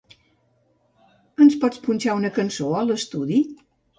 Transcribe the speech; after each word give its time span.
Ens 1.45 1.57
pots 1.65 1.83
punxar 1.85 2.17
una 2.21 2.33
cançó 2.39 2.73
a 2.79 2.83
l'estudi? 2.87 3.41